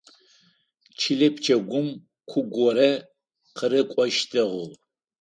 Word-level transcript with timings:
Чылэ 0.99 1.27
пчэгум 1.35 1.87
ку 2.29 2.39
горэ 2.53 2.91
къырыкӏощтыгъ. 3.57 4.57